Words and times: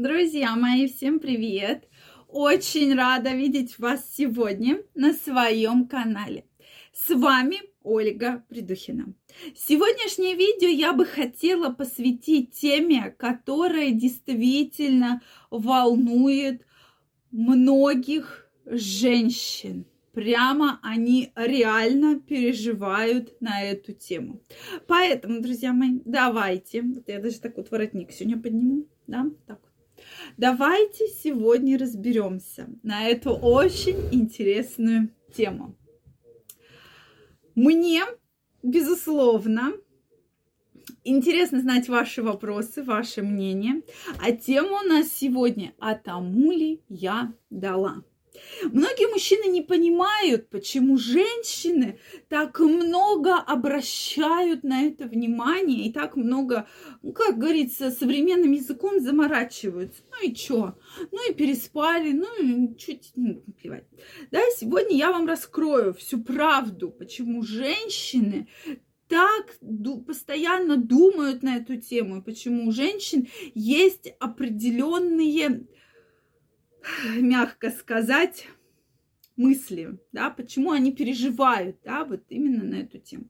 Друзья 0.00 0.54
мои, 0.54 0.86
всем 0.86 1.18
привет! 1.18 1.88
Очень 2.28 2.94
рада 2.94 3.30
видеть 3.32 3.80
вас 3.80 4.08
сегодня 4.14 4.80
на 4.94 5.12
своем 5.12 5.88
канале. 5.88 6.44
С 6.92 7.12
вами 7.12 7.56
Ольга 7.82 8.44
Придухина. 8.48 9.12
Сегодняшнее 9.56 10.36
видео 10.36 10.68
я 10.68 10.92
бы 10.92 11.04
хотела 11.04 11.70
посвятить 11.70 12.52
теме, 12.52 13.12
которая 13.18 13.90
действительно 13.90 15.20
волнует 15.50 16.64
многих 17.32 18.48
женщин 18.66 19.84
прямо 20.12 20.78
они 20.82 21.32
реально 21.34 22.20
переживают 22.20 23.40
на 23.40 23.62
эту 23.64 23.92
тему. 23.94 24.42
Поэтому, 24.86 25.40
друзья 25.40 25.72
мои, 25.72 25.98
давайте, 26.04 26.82
вот 26.82 27.08
я 27.08 27.20
даже 27.20 27.40
так 27.40 27.56
вот 27.56 27.72
воротник 27.72 28.12
сегодня 28.12 28.40
подниму, 28.40 28.86
да, 29.08 29.26
так. 29.48 29.67
Давайте 30.36 31.06
сегодня 31.08 31.78
разберемся 31.78 32.68
на 32.82 33.06
эту 33.06 33.30
очень 33.30 33.96
интересную 34.12 35.10
тему. 35.34 35.76
Мне, 37.54 38.04
безусловно, 38.62 39.72
интересно 41.04 41.60
знать 41.60 41.88
ваши 41.88 42.22
вопросы, 42.22 42.82
ваше 42.82 43.22
мнение. 43.22 43.82
А 44.20 44.32
тема 44.32 44.80
у 44.80 44.86
нас 44.86 45.08
сегодня 45.08 45.74
«А 45.78 45.94
тому 45.94 46.52
ли 46.52 46.82
я 46.88 47.32
дала?» 47.50 48.04
Многие 48.64 49.10
мужчины 49.10 49.50
не 49.50 49.62
понимают, 49.62 50.48
почему 50.50 50.96
женщины 50.96 51.98
так 52.28 52.60
много 52.60 53.36
обращают 53.36 54.62
на 54.64 54.82
это 54.82 55.06
внимание 55.06 55.86
и 55.86 55.92
так 55.92 56.16
много, 56.16 56.66
ну, 57.02 57.12
как 57.12 57.38
говорится, 57.38 57.90
современным 57.90 58.52
языком 58.52 59.00
заморачиваются. 59.00 60.02
Ну 60.10 60.28
и 60.28 60.34
чё? 60.34 60.74
Ну 61.10 61.30
и 61.30 61.34
переспали, 61.34 62.12
ну 62.12 62.26
и 62.42 62.76
чуть 62.76 63.12
ну, 63.16 63.42
плевать. 63.60 63.86
Да, 64.30 64.40
сегодня 64.56 64.96
я 64.96 65.10
вам 65.12 65.26
раскрою 65.26 65.94
всю 65.94 66.22
правду, 66.22 66.90
почему 66.90 67.42
женщины 67.42 68.48
так 69.08 69.56
постоянно 70.06 70.76
думают 70.76 71.42
на 71.42 71.56
эту 71.56 71.76
тему, 71.76 72.18
и 72.18 72.22
почему 72.22 72.68
у 72.68 72.72
женщин 72.72 73.28
есть 73.54 74.12
определенные 74.20 75.66
мягко 77.16 77.70
сказать, 77.70 78.48
мысли, 79.36 79.98
да, 80.12 80.30
почему 80.30 80.72
они 80.72 80.92
переживают, 80.92 81.78
да, 81.84 82.04
вот 82.04 82.24
именно 82.28 82.64
на 82.64 82.76
эту 82.76 82.98
тему. 82.98 83.28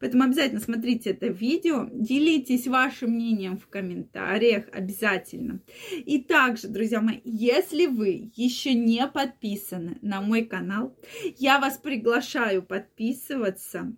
Поэтому 0.00 0.24
обязательно 0.24 0.60
смотрите 0.60 1.10
это 1.10 1.28
видео, 1.28 1.88
делитесь 1.92 2.66
вашим 2.66 3.10
мнением 3.10 3.58
в 3.58 3.68
комментариях 3.68 4.64
обязательно. 4.72 5.60
И 5.92 6.20
также, 6.20 6.68
друзья 6.68 7.00
мои, 7.00 7.20
если 7.24 7.86
вы 7.86 8.32
еще 8.34 8.74
не 8.74 9.06
подписаны 9.06 9.98
на 10.02 10.20
мой 10.20 10.44
канал, 10.44 10.96
я 11.38 11.60
вас 11.60 11.78
приглашаю 11.78 12.62
подписываться. 12.62 13.94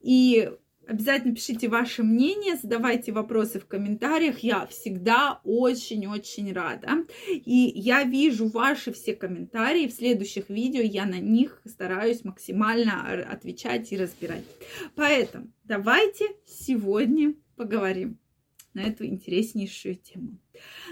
И 0.00 0.50
Обязательно 0.90 1.36
пишите 1.36 1.68
ваше 1.68 2.02
мнение, 2.02 2.56
задавайте 2.56 3.12
вопросы 3.12 3.60
в 3.60 3.66
комментариях. 3.68 4.40
Я 4.40 4.66
всегда 4.66 5.40
очень-очень 5.44 6.52
рада. 6.52 7.06
И 7.28 7.70
я 7.76 8.02
вижу 8.02 8.48
ваши 8.48 8.92
все 8.92 9.14
комментарии. 9.14 9.86
В 9.86 9.92
следующих 9.92 10.48
видео 10.48 10.80
я 10.80 11.06
на 11.06 11.20
них 11.20 11.62
стараюсь 11.64 12.24
максимально 12.24 13.22
отвечать 13.22 13.92
и 13.92 13.96
разбирать. 13.96 14.42
Поэтому 14.96 15.52
давайте 15.62 16.26
сегодня 16.44 17.34
поговорим 17.54 18.18
на 18.74 18.82
эту 18.82 19.04
интереснейшую 19.04 19.96
тему. 19.96 20.38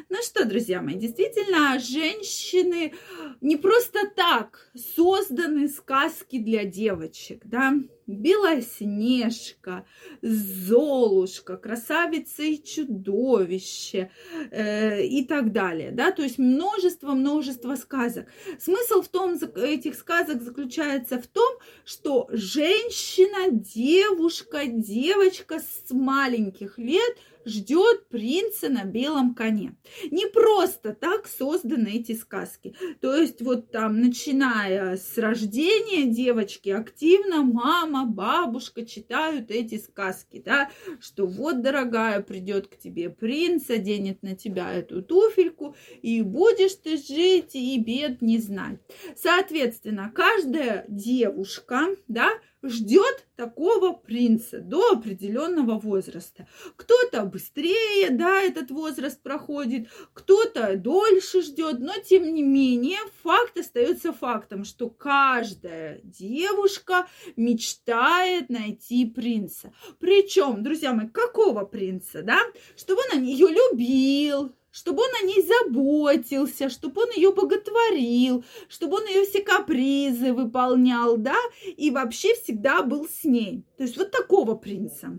Ну 0.09 0.17
что, 0.23 0.45
друзья 0.45 0.81
мои, 0.81 0.95
действительно, 0.95 1.79
женщины 1.79 2.95
не 3.41 3.57
просто 3.57 4.01
так 4.17 4.71
созданы 4.75 5.69
сказки 5.69 6.39
для 6.39 6.65
девочек, 6.65 7.43
да? 7.45 7.75
Белоснежка, 8.07 9.85
Золушка, 10.23 11.59
красавица 11.59 12.43
и 12.43 12.63
чудовище 12.63 14.11
э, 14.51 15.05
и 15.05 15.27
так 15.27 15.53
далее, 15.53 15.91
да, 15.91 16.11
то 16.11 16.23
есть 16.23 16.39
множество-множество 16.39 17.77
сказок. 17.77 18.27
Смысл 18.59 19.03
в 19.03 19.09
том, 19.09 19.35
этих 19.57 19.95
сказок 19.95 20.41
заключается 20.41 21.21
в 21.21 21.27
том, 21.27 21.59
что 21.85 22.31
женщина, 22.33 23.51
девушка, 23.51 24.65
девочка 24.65 25.59
с 25.59 25.91
маленьких 25.91 26.79
лет 26.79 27.19
ждет 27.49 28.09
принца 28.09 28.69
на 28.69 28.85
белом 28.85 29.35
коне. 29.35 29.77
Не 30.11 30.27
просто 30.27 30.95
так 30.95 31.27
созданы 31.27 31.89
эти 31.89 32.15
сказки. 32.15 32.75
То 33.01 33.17
есть 33.17 33.43
вот 33.43 33.71
там, 33.71 34.01
начиная 34.01 34.97
с 34.97 35.17
рождения 35.19 36.07
девочки, 36.07 36.69
активно 36.69 37.43
мама, 37.43 38.07
бабушка 38.07 38.85
читают 38.85 39.51
эти 39.51 39.79
сказки, 39.79 40.43
да, 40.45 40.71
что 41.01 41.27
вот, 41.27 41.63
дорогая, 41.63 42.21
придет 42.21 42.69
к 42.69 42.79
тебе 42.79 43.11
принц, 43.11 43.71
оденет 43.71 44.23
на 44.23 44.37
тебя 44.37 44.73
эту 44.73 45.03
туфельку, 45.03 45.75
и 46.03 46.23
будешь 46.23 46.75
ты 46.75 46.97
жить 46.97 47.55
и 47.55 47.79
бед 47.79 48.23
не 48.23 48.39
знать. 48.39 48.79
Соответственно, 49.17 50.13
каждая 50.15 50.85
девушка, 50.89 51.89
да, 52.07 52.31
ждет 52.63 53.27
такого 53.37 53.93
принца 53.93 54.61
до 54.61 54.93
определенного 54.93 55.79
возраста. 55.79 56.47
Кто-то 56.77 57.25
быстрее, 57.25 58.11
да, 58.11 58.43
этот 58.43 58.71
возраст 58.71 59.23
проходит, 59.23 59.89
кто-то 60.13 60.77
дольше 60.77 61.43
ждет, 61.43 61.79
но 61.79 61.95
тем 62.05 62.35
не 62.35 62.43
менее 62.43 62.99
факт 63.23 63.59
остается 63.59 64.13
фактом, 64.13 64.65
что 64.65 64.91
каждая 64.91 66.01
девушка 66.03 67.07
мечтает 67.37 68.49
найти 68.49 69.07
принца. 69.07 69.73
Причем, 69.99 70.63
друзья 70.63 70.93
мои, 70.93 71.09
какого 71.09 71.65
принца, 71.65 72.23
да? 72.23 72.41
Чтобы 72.77 73.03
он 73.13 73.23
ее 73.23 73.49
любил, 73.49 74.53
чтобы 74.79 75.03
он 75.03 75.11
о 75.21 75.27
ней 75.27 75.43
заботился, 75.43 76.69
чтобы 76.69 77.03
он 77.03 77.11
ее 77.17 77.33
боготворил, 77.33 78.45
чтобы 78.69 78.99
он 78.99 79.07
ее 79.07 79.25
все 79.25 79.43
капризы 79.43 80.33
выполнял, 80.33 81.17
да, 81.17 81.37
и 81.77 81.91
вообще 81.91 82.35
всегда 82.37 82.83
был 82.83 83.09
с 83.09 83.25
ней. 83.25 83.65
То 83.77 83.83
есть 83.83 83.97
вот 83.97 84.13
такого 84.13 84.55
принца 84.55 85.19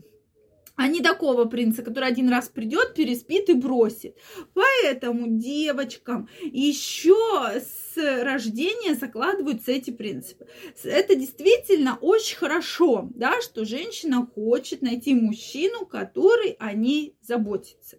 а 0.80 0.88
не 0.88 1.02
такого 1.02 1.44
принца, 1.44 1.84
который 1.84 2.08
один 2.08 2.30
раз 2.30 2.48
придет, 2.48 2.94
переспит 2.94 3.50
и 3.50 3.54
бросит. 3.54 4.16
Поэтому 4.54 5.26
девочкам 5.28 6.30
еще 6.42 7.18
с 7.58 7.98
рождения 7.98 8.96
закладываются 8.96 9.74
эти 9.74 9.92
принципы. 9.92 10.48
Это 10.86 11.16
действительно 11.16 11.98
очень 12.00 12.38
хорошо, 12.38 13.10
да, 13.14 13.42
что 13.42 13.66
женщина 13.66 14.26
хочет 14.34 14.82
найти 14.82 15.14
мужчину, 15.14 15.86
который 15.86 16.52
о 16.60 16.72
ней 16.72 17.14
заботится. 17.30 17.98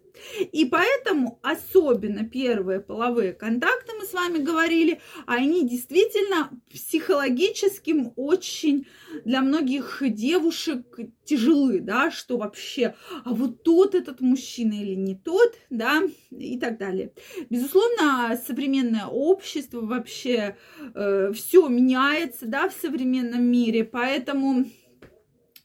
И 0.51 0.65
поэтому 0.65 1.39
особенно 1.41 2.25
первые 2.25 2.81
половые 2.81 3.31
контакты, 3.31 3.93
мы 3.97 4.05
с 4.05 4.13
вами 4.13 4.39
говорили, 4.39 4.99
они 5.25 5.67
действительно 5.67 6.51
психологическим 6.69 8.11
очень 8.17 8.87
для 9.23 9.41
многих 9.41 10.01
девушек 10.01 10.99
тяжелы, 11.23 11.79
да, 11.79 12.11
что 12.11 12.37
вообще, 12.37 12.93
а 13.23 13.33
вот 13.33 13.63
тот 13.63 13.95
этот 13.95 14.19
мужчина 14.19 14.73
или 14.73 14.95
не 14.95 15.15
тот, 15.15 15.53
да, 15.69 16.01
и 16.29 16.59
так 16.59 16.77
далее. 16.77 17.13
Безусловно, 17.49 18.37
современное 18.45 19.05
общество 19.05 19.79
вообще 19.79 20.57
э, 20.93 21.31
все 21.33 21.69
меняется, 21.69 22.47
да, 22.47 22.67
в 22.67 22.73
современном 22.73 23.43
мире, 23.43 23.85
поэтому 23.85 24.65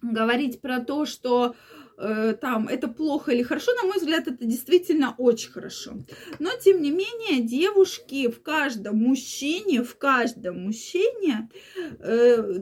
говорить 0.03 0.61
про 0.61 0.81
то, 0.81 1.05
что 1.05 1.57
э, 1.99 2.35
там 2.41 2.69
это 2.69 2.89
плохо 2.89 3.33
или 3.33 3.43
хорошо, 3.43 3.73
на 3.75 3.85
мой 3.85 3.99
взгляд, 3.99 4.27
это 4.29 4.45
действительно 4.45 5.15
очень 5.19 5.51
хорошо. 5.51 5.95
Но 6.39 6.51
тем 6.63 6.83
не 6.83 6.91
менее, 6.91 7.43
девушки 7.43 8.29
в 8.29 8.43
каждом 8.43 8.99
мужчине, 8.99 9.83
в 9.83 9.97
каждом 9.97 10.65
мужчине 10.65 11.49
э, 12.01 12.61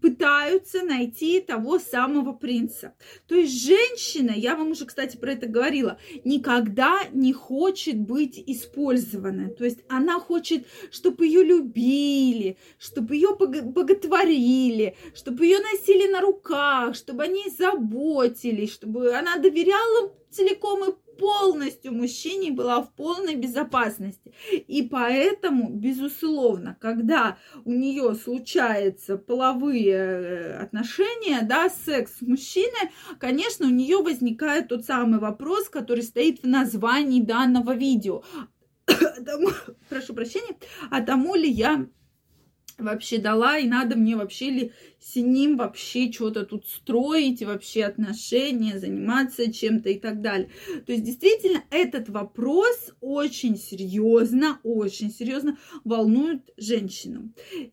пытаются 0.00 0.82
найти 0.82 1.40
того 1.40 1.78
самого 1.78 2.32
принца. 2.32 2.94
То 3.26 3.34
есть 3.34 3.66
женщина, 3.66 4.30
я 4.30 4.56
вам 4.56 4.70
уже, 4.70 4.84
кстати, 4.86 5.16
про 5.16 5.32
это 5.32 5.46
говорила, 5.46 5.98
никогда 6.24 7.00
не 7.12 7.32
хочет 7.32 7.98
быть 7.98 8.42
использованной. 8.46 9.50
То 9.50 9.64
есть 9.64 9.80
она 9.88 10.20
хочет, 10.20 10.66
чтобы 10.90 11.26
ее 11.26 11.42
любили, 11.42 12.56
чтобы 12.78 13.16
ее 13.16 13.36
боготворили, 13.36 14.96
чтобы 15.14 15.44
ее 15.44 15.58
носили 15.58 16.10
на 16.10 16.20
руках, 16.20 16.94
чтобы 16.94 17.24
о 17.24 17.26
ней 17.26 17.50
заботились, 17.50 18.72
чтобы 18.72 19.14
она 19.14 19.36
доверяла 19.36 20.12
целиком 20.30 20.84
и 20.84 21.03
полностью 21.16 21.92
мужчине 21.92 22.52
была 22.52 22.82
в 22.82 22.92
полной 22.94 23.34
безопасности. 23.34 24.34
И 24.52 24.82
поэтому, 24.82 25.70
безусловно, 25.70 26.76
когда 26.80 27.38
у 27.64 27.72
нее 27.72 28.14
случаются 28.14 29.16
половые 29.16 29.94
э, 29.94 30.56
отношения, 30.58 31.42
да, 31.42 31.68
секс 31.68 32.18
с 32.18 32.22
мужчиной, 32.22 32.90
конечно, 33.18 33.66
у 33.66 33.70
нее 33.70 33.98
возникает 33.98 34.68
тот 34.68 34.84
самый 34.84 35.18
вопрос, 35.18 35.68
который 35.68 36.02
стоит 36.02 36.42
в 36.42 36.46
названии 36.46 37.20
данного 37.20 37.74
видео. 37.74 38.22
Прошу 39.88 40.14
прощения, 40.14 40.56
а 40.90 41.00
тому 41.00 41.34
ли 41.34 41.50
я 41.50 41.86
вообще 42.78 43.18
дала, 43.18 43.58
и 43.58 43.66
надо 43.66 43.96
мне 43.96 44.16
вообще 44.16 44.50
ли 44.50 44.72
с 45.04 45.16
ним 45.16 45.58
вообще 45.58 46.10
что-то 46.10 46.44
тут 46.44 46.66
строить, 46.66 47.42
вообще 47.42 47.84
отношения, 47.84 48.78
заниматься 48.78 49.52
чем-то 49.52 49.90
и 49.90 49.98
так 49.98 50.22
далее. 50.22 50.48
То 50.86 50.92
есть 50.92 51.04
действительно 51.04 51.62
этот 51.70 52.08
вопрос 52.08 52.92
очень 53.00 53.56
серьезно, 53.56 54.60
очень 54.62 55.10
серьезно 55.10 55.58
волнует 55.84 56.50
женщину. 56.56 57.32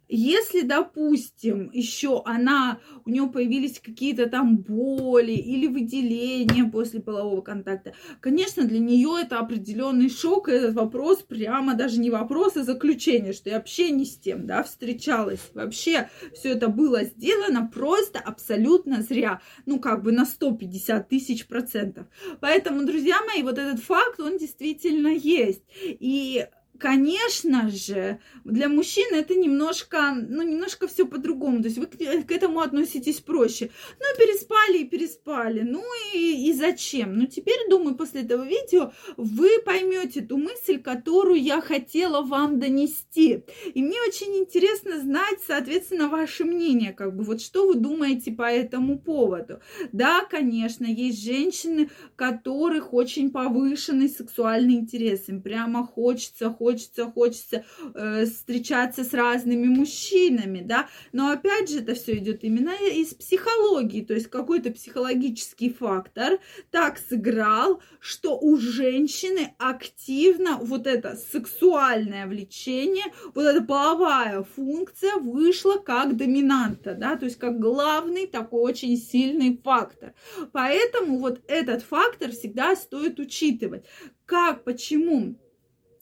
Если, 0.10 0.62
допустим, 0.62 1.70
еще 1.72 2.22
она, 2.26 2.80
у 3.06 3.10
нее 3.10 3.28
появились 3.28 3.80
какие-то 3.80 4.28
там 4.28 4.58
боли 4.58 5.32
или 5.32 5.68
выделения 5.68 6.70
после 6.70 7.00
полового 7.00 7.42
контакта, 7.42 7.94
конечно, 8.20 8.66
для 8.66 8.80
нее 8.80 9.22
это 9.22 9.40
определенный 9.40 10.10
шок, 10.10 10.50
и 10.50 10.52
этот 10.52 10.74
вопрос 10.74 11.22
прямо 11.22 11.76
даже 11.76 12.00
не 12.00 12.10
вопрос, 12.10 12.58
а 12.58 12.64
заключение, 12.64 13.32
что 13.32 13.50
я 13.50 13.56
вообще 13.58 13.90
не 13.92 14.06
с 14.06 14.18
тем, 14.18 14.46
да, 14.46 14.64
встречалась. 14.92 15.52
Вообще 15.54 16.10
все 16.34 16.50
это 16.50 16.68
было 16.68 17.04
сделано 17.04 17.70
просто 17.74 18.20
абсолютно 18.20 19.02
зря. 19.02 19.42
Ну, 19.66 19.80
как 19.80 20.04
бы 20.04 20.12
на 20.12 20.26
150 20.26 21.10
тысяч 21.10 21.48
процентов. 21.48 22.08
Поэтому, 22.40 22.86
друзья 22.86 23.18
мои, 23.26 23.44
вот 23.44 23.58
этот 23.58 23.84
факт, 23.84 24.20
он 24.20 24.38
действительно 24.38 25.08
есть. 25.08 25.64
И 25.82 26.46
конечно 26.82 27.70
же, 27.70 28.20
для 28.44 28.68
мужчин 28.68 29.14
это 29.14 29.36
немножко, 29.36 30.16
ну, 30.16 30.42
немножко 30.42 30.88
все 30.88 31.06
по-другому. 31.06 31.62
То 31.62 31.68
есть 31.68 31.78
вы 31.78 31.86
к 31.86 32.32
этому 32.32 32.60
относитесь 32.60 33.20
проще. 33.20 33.70
Ну, 34.00 34.06
переспали 34.18 34.80
и 34.80 34.86
переспали. 34.86 35.62
Ну 35.62 35.84
и, 36.16 36.50
и 36.50 36.54
зачем? 36.54 37.18
Ну, 37.18 37.28
теперь, 37.28 37.70
думаю, 37.70 37.96
после 37.96 38.22
этого 38.22 38.44
видео 38.44 38.92
вы 39.16 39.50
поймете 39.64 40.22
ту 40.22 40.38
мысль, 40.38 40.82
которую 40.82 41.40
я 41.40 41.62
хотела 41.62 42.22
вам 42.24 42.60
донести. 42.60 43.44
И 43.76 43.84
мне 43.84 43.98
очень 44.08 44.36
интересно 44.38 45.00
знать, 45.00 45.40
соответственно, 45.46 46.10
ваше 46.10 46.46
мнение, 46.46 46.94
как 46.94 47.16
бы, 47.16 47.24
вот 47.24 47.42
что 47.42 47.68
вы 47.68 47.76
думаете 47.76 48.32
по 48.32 48.50
этому 48.52 48.98
поводу. 48.98 49.62
Да, 49.92 50.26
конечно, 50.26 50.86
есть 50.86 51.24
женщины, 51.24 51.92
которых 52.16 52.92
очень 52.92 53.30
повышенный 53.30 54.10
сексуальный 54.10 54.74
интерес, 54.74 55.30
им 55.30 55.44
прямо 55.44 55.86
хочется, 55.86 56.50
хочется 56.50 56.71
хочется, 56.72 57.12
хочется 57.12 57.66
э, 57.94 58.26
встречаться 58.26 59.04
с 59.04 59.14
разными 59.14 59.68
мужчинами, 59.68 60.62
да, 60.62 60.88
но 61.12 61.30
опять 61.30 61.70
же 61.70 61.80
это 61.80 61.96
все 61.96 62.18
идет 62.18 62.44
именно 62.44 62.72
из 62.72 63.14
психологии, 63.14 64.02
то 64.02 64.14
есть 64.14 64.28
какой-то 64.28 64.72
психологический 64.72 65.70
фактор 65.70 66.40
так 66.70 66.98
сыграл, 66.98 67.82
что 68.00 68.38
у 68.40 68.58
женщины 68.58 69.54
активно 69.58 70.58
вот 70.62 70.88
это 70.88 71.16
сексуальное 71.16 72.26
влечение, 72.28 73.06
вот 73.34 73.44
эта 73.46 73.62
половая 73.64 74.44
функция 74.44 75.16
вышла 75.16 75.78
как 75.78 76.16
доминанта, 76.16 76.94
да, 76.94 77.18
то 77.18 77.26
есть 77.26 77.38
как 77.38 77.60
главный 77.60 78.28
такой 78.28 78.62
очень 78.62 78.98
сильный 78.98 79.60
фактор. 79.64 80.14
Поэтому 80.52 81.20
вот 81.20 81.42
этот 81.48 81.84
фактор 81.84 82.32
всегда 82.32 82.76
стоит 82.76 83.20
учитывать. 83.20 83.86
Как, 84.26 84.64
почему? 84.64 85.36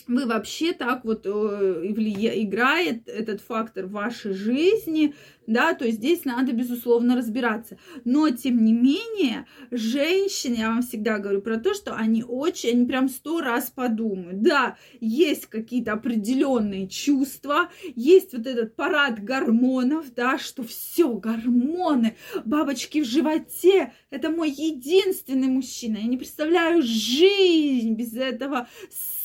Вы 0.09 0.25
вообще 0.25 0.73
так 0.73 1.05
вот 1.05 1.25
э, 1.25 1.93
влия... 1.93 2.31
играет 2.41 3.07
этот 3.07 3.41
фактор 3.41 3.85
в 3.85 3.91
вашей 3.91 4.33
жизни, 4.33 5.13
да, 5.45 5.73
то 5.73 5.85
есть 5.85 5.99
здесь 5.99 6.25
надо, 6.25 6.51
безусловно, 6.51 7.15
разбираться. 7.15 7.77
Но, 8.05 8.29
тем 8.29 8.63
не 8.65 8.73
менее, 8.73 9.45
женщины, 9.71 10.55
я 10.55 10.69
вам 10.69 10.81
всегда 10.81 11.19
говорю 11.19 11.41
про 11.41 11.57
то, 11.57 11.73
что 11.73 11.95
они 11.95 12.23
очень, 12.23 12.69
они 12.71 12.85
прям 12.85 13.07
сто 13.07 13.39
раз 13.39 13.69
подумают. 13.69 14.41
Да, 14.41 14.77
есть 14.99 15.45
какие-то 15.45 15.93
определенные 15.93 16.87
чувства, 16.87 17.69
есть 17.95 18.33
вот 18.33 18.47
этот 18.47 18.75
парад 18.75 19.23
гормонов, 19.23 20.13
да, 20.15 20.39
что 20.39 20.63
все, 20.63 21.13
гормоны, 21.13 22.17
бабочки 22.45 23.01
в 23.01 23.05
животе, 23.05 23.93
это 24.09 24.31
мой 24.31 24.49
единственный 24.49 25.47
мужчина. 25.47 25.97
Я 25.97 26.07
не 26.07 26.17
представляю 26.17 26.81
жизнь 26.81 27.93
без 27.93 28.13
этого 28.15 28.67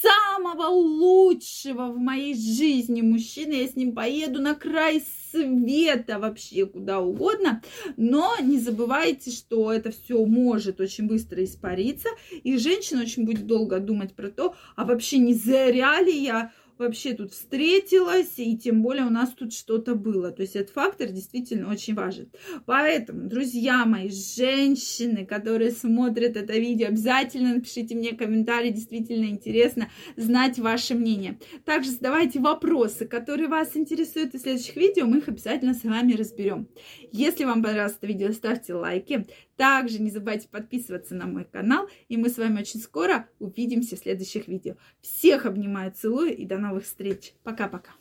самого 0.05 0.69
лучшего 0.69 1.89
в 1.89 1.99
моей 1.99 2.35
жизни 2.35 3.01
мужчины. 3.03 3.53
Я 3.55 3.69
с 3.69 3.77
ним 3.77 3.93
поеду 3.93 4.41
на 4.41 4.55
край 4.55 5.03
света 5.31 6.19
вообще 6.19 6.67
куда 6.67 7.01
угодно. 7.01 7.63
Но 7.97 8.37
не 8.41 8.59
забывайте, 8.59 9.31
что 9.31 9.73
это 9.73 9.91
все 9.91 10.25
может 10.25 10.81
очень 10.81 11.07
быстро 11.07 11.43
испариться. 11.45 12.09
И 12.43 12.59
женщина 12.59 13.03
очень 13.03 13.25
будет 13.25 13.47
долго 13.47 13.79
думать 13.79 14.15
про 14.15 14.31
то, 14.31 14.55
а 14.77 14.85
вообще 14.85 15.19
не 15.19 15.35
зря 15.35 16.01
ли 16.01 16.17
я 16.17 16.53
вообще 16.79 17.15
тут 17.15 17.33
встретилась, 17.33 18.39
и 18.39 18.57
тем 18.57 18.83
более 18.83 19.05
у 19.05 19.11
нас 19.11 19.31
тут 19.31 19.53
что-то 19.53 19.95
было. 19.95 20.31
То 20.31 20.43
есть 20.43 20.57
этот 20.57 20.75
фактор 20.75 21.09
действительно 21.09 21.71
очень 21.71 21.95
важен. 21.95 22.31
Поэтому, 22.67 23.29
друзья 23.29 23.85
мои, 23.85 24.11
женщины, 24.11 25.27
которые 25.27 25.71
смотрят 25.71 26.37
это 26.37 26.53
видео, 26.55 26.89
обязательно 26.89 27.55
напишите 27.55 27.95
мне 27.95 28.13
комментарий, 28.13 28.71
действительно 28.71 29.27
интересно 29.27 29.91
знать 30.17 30.59
ваше 30.59 30.95
мнение. 30.95 31.39
Также 31.65 31.91
задавайте 31.91 32.41
вопросы, 32.41 33.07
которые 33.07 33.49
вас 33.49 33.77
интересуют, 33.77 34.35
и 34.35 34.39
в 34.39 34.41
следующих 34.41 34.77
видео 34.77 35.07
мы 35.07 35.19
их 35.19 35.29
обязательно 35.29 35.75
с 35.75 35.85
вами 35.85 36.15
разберем. 36.15 36.69
Если 37.13 37.45
вам 37.45 37.63
понравилось 37.63 37.97
это 37.97 38.07
видео, 38.07 38.33
ставьте 38.33 38.75
лайки. 38.75 39.27
Также 39.57 40.01
не 40.01 40.11
забывайте 40.11 40.49
подписываться 40.49 41.15
на 41.15 41.27
мой 41.27 41.45
канал, 41.45 41.89
и 42.09 42.17
мы 42.17 42.29
с 42.29 42.39
вами 42.39 42.61
очень 42.61 42.81
скоро 42.81 43.29
увидимся 43.39 43.97
в 43.97 44.01
следующих 44.01 44.49
видео. 44.49 44.77
Всех 45.01 45.47
обнимаю, 45.47 45.93
целую 45.93 46.37
и 46.37 46.45
до 46.45 46.59
новых 46.59 46.85
встреч. 46.85 47.35
Пока-пока. 47.43 47.93